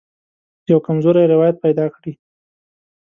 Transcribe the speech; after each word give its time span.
یوه 0.69 0.81
کمزوری 0.87 1.29
روایت 1.33 1.55
پیدا 1.63 1.85
کړي. 1.95 2.13